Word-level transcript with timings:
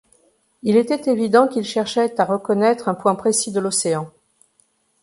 Il 0.63 0.77
était 0.77 1.11
évident 1.11 1.47
qu’il 1.47 1.63
cherchait 1.63 2.19
à 2.19 2.25
reconnaître 2.25 2.89
un 2.89 2.95
point 2.95 3.13
précis 3.13 3.51
de 3.51 3.59
l’Océan. 3.59 4.09